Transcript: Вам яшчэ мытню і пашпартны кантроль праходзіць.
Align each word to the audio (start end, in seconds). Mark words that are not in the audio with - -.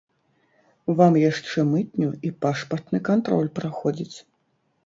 Вам 1.01 1.13
яшчэ 1.23 1.65
мытню 1.73 2.09
і 2.31 2.31
пашпартны 2.47 3.03
кантроль 3.11 3.55
праходзіць. 3.61 4.17